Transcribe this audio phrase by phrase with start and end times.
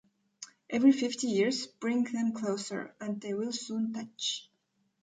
[0.71, 4.49] Every fifty years bring them closer, and they will soon touch.